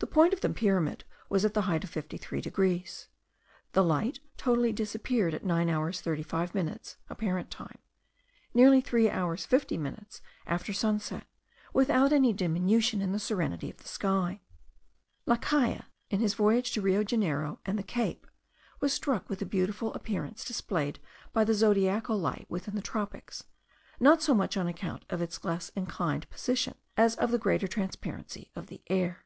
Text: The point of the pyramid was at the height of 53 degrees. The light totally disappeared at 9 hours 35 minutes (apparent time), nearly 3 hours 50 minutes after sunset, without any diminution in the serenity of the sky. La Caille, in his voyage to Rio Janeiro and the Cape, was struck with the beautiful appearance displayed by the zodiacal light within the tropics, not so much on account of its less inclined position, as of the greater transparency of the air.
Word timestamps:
The 0.00 0.10
point 0.16 0.34
of 0.34 0.42
the 0.42 0.50
pyramid 0.50 1.04
was 1.30 1.46
at 1.46 1.54
the 1.54 1.62
height 1.62 1.82
of 1.82 1.88
53 1.88 2.42
degrees. 2.42 3.08
The 3.72 3.82
light 3.82 4.20
totally 4.36 4.70
disappeared 4.70 5.32
at 5.32 5.46
9 5.46 5.70
hours 5.70 6.02
35 6.02 6.54
minutes 6.54 6.98
(apparent 7.08 7.50
time), 7.50 7.78
nearly 8.52 8.82
3 8.82 9.08
hours 9.08 9.46
50 9.46 9.78
minutes 9.78 10.20
after 10.46 10.74
sunset, 10.74 11.26
without 11.72 12.12
any 12.12 12.34
diminution 12.34 13.00
in 13.00 13.12
the 13.12 13.18
serenity 13.18 13.70
of 13.70 13.78
the 13.78 13.88
sky. 13.88 14.42
La 15.24 15.36
Caille, 15.36 15.86
in 16.10 16.20
his 16.20 16.34
voyage 16.34 16.72
to 16.72 16.82
Rio 16.82 17.02
Janeiro 17.02 17.58
and 17.64 17.78
the 17.78 17.82
Cape, 17.82 18.26
was 18.80 18.92
struck 18.92 19.30
with 19.30 19.38
the 19.38 19.46
beautiful 19.46 19.94
appearance 19.94 20.44
displayed 20.44 20.98
by 21.32 21.44
the 21.44 21.54
zodiacal 21.54 22.18
light 22.18 22.44
within 22.50 22.74
the 22.76 22.82
tropics, 22.82 23.44
not 23.98 24.20
so 24.22 24.34
much 24.34 24.58
on 24.58 24.66
account 24.68 25.06
of 25.08 25.22
its 25.22 25.44
less 25.44 25.70
inclined 25.70 26.28
position, 26.28 26.74
as 26.94 27.14
of 27.14 27.30
the 27.30 27.38
greater 27.38 27.66
transparency 27.66 28.50
of 28.54 28.66
the 28.66 28.82
air. 28.88 29.24